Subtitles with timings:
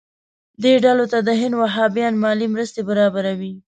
[0.61, 3.53] دې ډلې ته د هند وهابیان مالي مرستې برابروي.